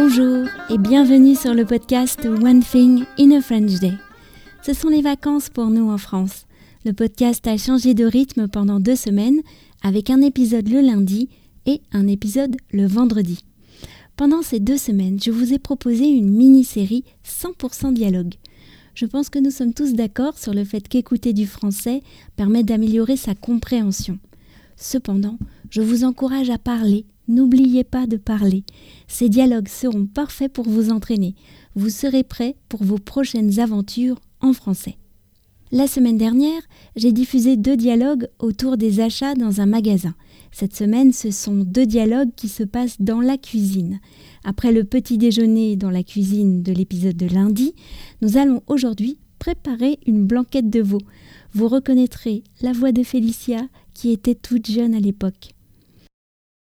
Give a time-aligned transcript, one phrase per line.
[0.00, 3.94] Bonjour et bienvenue sur le podcast One Thing in a French Day.
[4.62, 6.46] Ce sont les vacances pour nous en France.
[6.84, 9.40] Le podcast a changé de rythme pendant deux semaines
[9.82, 11.28] avec un épisode le lundi
[11.66, 13.44] et un épisode le vendredi.
[14.14, 18.34] Pendant ces deux semaines, je vous ai proposé une mini-série 100% dialogue.
[18.94, 22.02] Je pense que nous sommes tous d'accord sur le fait qu'écouter du français
[22.36, 24.20] permet d'améliorer sa compréhension.
[24.76, 25.38] Cependant,
[25.70, 28.64] je vous encourage à parler N'oubliez pas de parler.
[29.06, 31.34] Ces dialogues seront parfaits pour vous entraîner.
[31.74, 34.96] Vous serez prêt pour vos prochaines aventures en français.
[35.70, 36.62] La semaine dernière,
[36.96, 40.14] j'ai diffusé deux dialogues autour des achats dans un magasin.
[40.50, 44.00] Cette semaine, ce sont deux dialogues qui se passent dans la cuisine.
[44.44, 47.74] Après le petit déjeuner dans la cuisine de l'épisode de lundi,
[48.22, 51.02] nous allons aujourd'hui préparer une blanquette de veau.
[51.52, 53.60] Vous reconnaîtrez la voix de Félicia
[53.92, 55.50] qui était toute jeune à l'époque.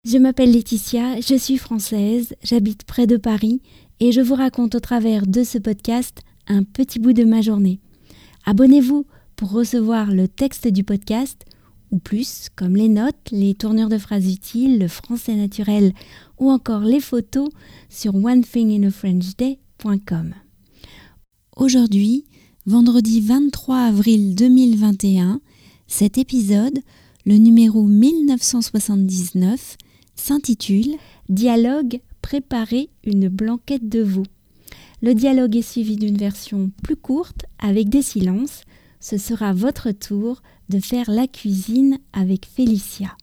[0.07, 3.61] Je m'appelle Laetitia, je suis française, j'habite près de Paris
[3.99, 7.81] et je vous raconte au travers de ce podcast un petit bout de ma journée.
[8.45, 9.05] Abonnez-vous
[9.35, 11.45] pour recevoir le texte du podcast
[11.91, 15.93] ou plus, comme les notes, les tournures de phrases utiles, le français naturel
[16.39, 17.49] ou encore les photos
[17.89, 20.35] sur onethinginafrenchday.com.
[21.57, 22.27] Aujourd'hui,
[22.65, 25.41] vendredi 23 avril 2021,
[25.89, 26.79] cet épisode,
[27.25, 29.79] le numéro 1979,
[30.17, 30.97] s'intitule
[31.29, 34.25] Dialogue préparer une blanquette de veau.
[35.03, 38.63] Le dialogue est suivi d'une version plus courte avec des silences.
[38.99, 43.17] Ce sera votre tour de faire la cuisine avec Félicia.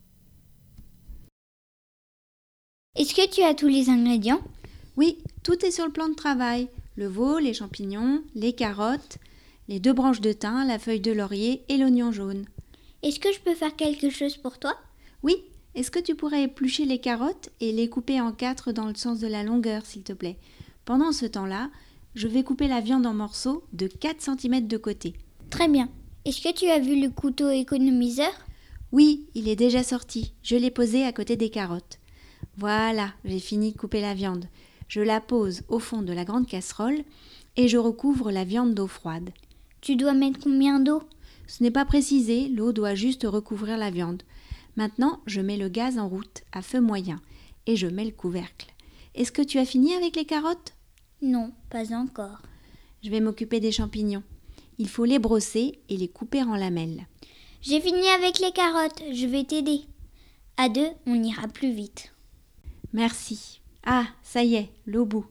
[2.95, 4.41] Est-ce que tu as tous les ingrédients?
[4.95, 6.69] Oui, tout est sur le plan de travail.
[6.95, 9.17] Le veau, les champignons, les carottes,
[9.67, 12.45] les deux branches de thym, la feuille de laurier et l'oignon jaune.
[13.01, 14.75] Est-ce que je peux faire quelque chose pour toi?
[15.23, 15.35] Oui,
[15.75, 19.19] est-ce que tu pourrais éplucher les carottes et les couper en quatre dans le sens
[19.19, 20.37] de la longueur, s'il te plaît?
[20.85, 21.71] Pendant ce temps-là,
[22.13, 25.13] je vais couper la viande en morceaux de 4 cm de côté.
[25.49, 25.89] Très bien.
[26.25, 28.31] Est-ce que tu as vu le couteau économiseur?
[28.91, 30.33] Oui, il est déjà sorti.
[30.43, 31.99] Je l'ai posé à côté des carottes.
[32.57, 34.45] Voilà, j'ai fini de couper la viande.
[34.87, 37.03] Je la pose au fond de la grande casserole
[37.55, 39.31] et je recouvre la viande d'eau froide.
[39.81, 41.01] Tu dois mettre combien d'eau?
[41.47, 44.21] Ce n'est pas précisé, l'eau doit juste recouvrir la viande.
[44.75, 47.21] Maintenant, je mets le gaz en route à feu moyen
[47.67, 48.73] et je mets le couvercle.
[49.15, 50.73] Est-ce que tu as fini avec les carottes?
[51.21, 52.41] Non, pas encore.
[53.03, 54.23] Je vais m'occuper des champignons.
[54.79, 57.05] Il faut les brosser et les couper en lamelles.
[57.61, 59.81] J'ai fini avec les carottes, je vais t'aider.
[60.57, 62.11] À deux, on ira plus vite.
[62.91, 63.61] Merci.
[63.85, 65.25] Ah, ça y est, l'eau bout.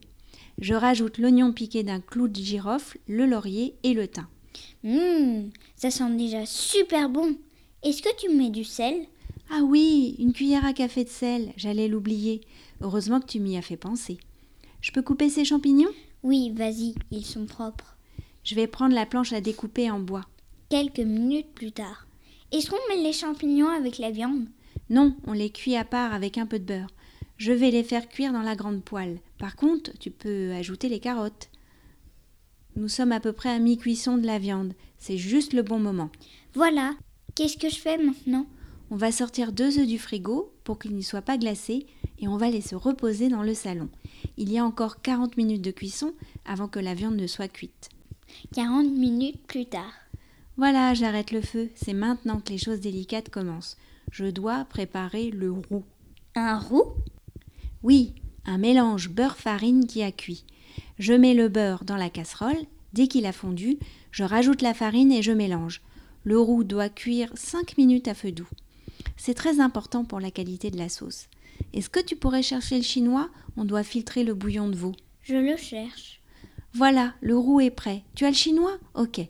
[0.58, 4.26] Je rajoute l'oignon piqué d'un clou de girofle, le laurier et le thym.
[4.84, 7.36] Hum, ça sent déjà super bon.
[7.82, 9.06] Est-ce que tu mets du sel?
[9.54, 12.40] Ah oui, une cuillère à café de sel, j'allais l'oublier.
[12.80, 14.16] Heureusement que tu m'y as fait penser.
[14.80, 15.90] Je peux couper ces champignons?
[16.22, 17.98] Oui, vas-y, ils sont propres.
[18.44, 20.24] Je vais prendre la planche à découper en bois.
[20.70, 22.06] Quelques minutes plus tard.
[22.50, 24.46] Est-ce qu'on met les champignons avec la viande?
[24.88, 26.90] Non, on les cuit à part avec un peu de beurre.
[27.36, 29.18] Je vais les faire cuire dans la grande poêle.
[29.36, 31.50] Par contre, tu peux ajouter les carottes.
[32.76, 34.72] Nous sommes à peu près à mi-cuisson de la viande.
[34.96, 36.08] C'est juste le bon moment.
[36.54, 36.94] Voilà.
[37.34, 38.46] Qu'est-ce que je fais maintenant?
[38.92, 41.86] On va sortir deux œufs du frigo pour qu'ils n'y soient pas glacés
[42.18, 43.88] et on va les se reposer dans le salon.
[44.36, 46.12] Il y a encore 40 minutes de cuisson
[46.44, 47.88] avant que la viande ne soit cuite.
[48.54, 49.94] 40 minutes plus tard.
[50.58, 51.70] Voilà, j'arrête le feu.
[51.74, 53.78] C'est maintenant que les choses délicates commencent.
[54.10, 55.84] Je dois préparer le roux.
[56.34, 56.92] Un roux?
[57.82, 58.12] Oui,
[58.44, 60.44] un mélange beurre-farine qui a cuit.
[60.98, 62.60] Je mets le beurre dans la casserole.
[62.92, 63.78] Dès qu'il a fondu,
[64.10, 65.80] je rajoute la farine et je mélange.
[66.24, 68.48] Le roux doit cuire 5 minutes à feu doux.
[69.16, 71.28] C'est très important pour la qualité de la sauce.
[71.72, 73.28] Est-ce que tu pourrais chercher le chinois?
[73.56, 74.92] On doit filtrer le bouillon de veau.
[75.22, 76.20] Je le cherche.
[76.74, 78.02] Voilà, le roux est prêt.
[78.14, 78.78] Tu as le chinois?
[78.94, 79.20] Ok.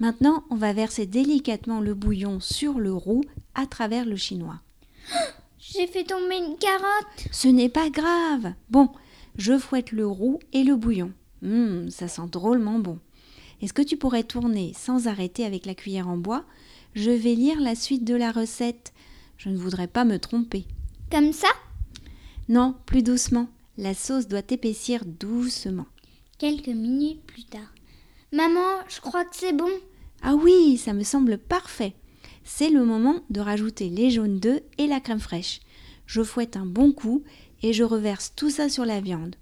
[0.00, 3.22] Maintenant, on va verser délicatement le bouillon sur le roux
[3.54, 4.60] à travers le chinois.
[5.58, 7.28] J'ai fait tomber une carotte.
[7.30, 8.54] Ce n'est pas grave.
[8.70, 8.88] Bon,
[9.36, 11.12] je fouette le roux et le bouillon.
[11.44, 12.98] Hum, ça sent drôlement bon.
[13.62, 16.44] Est-ce que tu pourrais tourner sans arrêter avec la cuillère en bois?
[16.94, 18.92] Je vais lire la suite de la recette.
[19.36, 20.64] Je ne voudrais pas me tromper.
[21.10, 21.48] Comme ça?
[22.48, 23.48] Non, plus doucement.
[23.78, 25.86] La sauce doit épaissir doucement.
[26.38, 27.72] Quelques minutes plus tard.
[28.32, 29.70] Maman, je crois que c'est bon.
[30.22, 31.94] Ah oui, ça me semble parfait.
[32.44, 35.60] C'est le moment de rajouter les jaunes d'œufs et la crème fraîche.
[36.06, 37.22] Je fouette un bon coup
[37.62, 39.36] et je reverse tout ça sur la viande.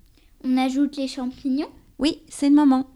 [0.44, 1.70] On ajoute les champignons?
[1.98, 2.90] Oui, c'est le moment.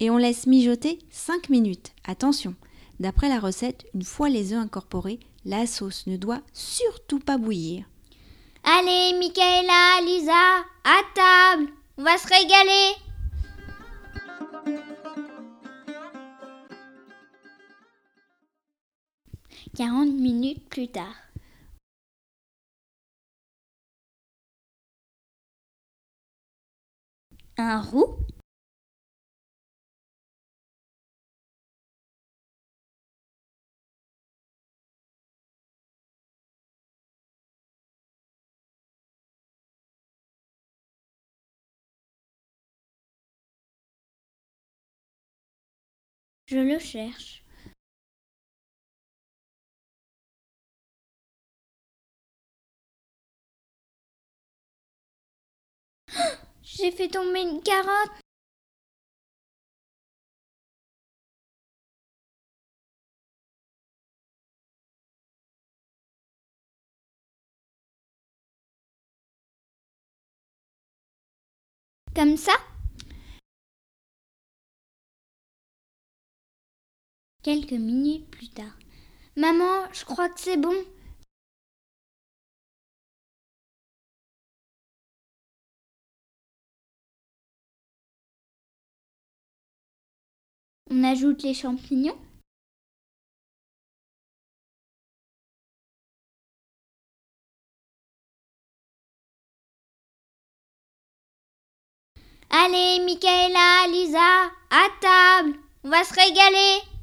[0.00, 1.92] Et on laisse mijoter 5 minutes.
[2.04, 2.54] Attention,
[3.00, 7.84] d'après la recette, une fois les œufs incorporés, la sauce ne doit surtout pas bouillir.
[8.64, 10.32] Allez, Michaela, Lisa,
[10.84, 12.96] à table On va se régaler.
[19.76, 21.14] Quarante minutes plus tard.
[27.56, 28.16] Un roux
[46.48, 47.44] Je le cherche.
[56.62, 58.22] J'ai fait tomber une carotte.
[72.14, 72.52] Comme ça?
[77.42, 78.76] Quelques minutes plus tard.
[79.36, 80.74] Maman, je crois que c'est bon.
[90.90, 92.18] On ajoute les champignons.
[102.50, 106.97] Allez, Michaela, Lisa, à table, on va se régaler.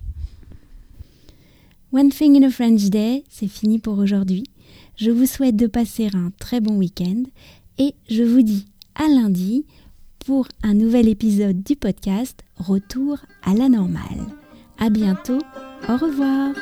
[1.96, 4.44] One Thing in a French Day, c'est fini pour aujourd'hui.
[4.98, 7.24] Je vous souhaite de passer un très bon week-end
[7.78, 8.66] et je vous dis
[8.96, 9.66] à lundi
[10.26, 14.26] pour un nouvel épisode du podcast Retour à la normale.
[14.78, 15.40] À bientôt,
[15.88, 16.54] au revoir.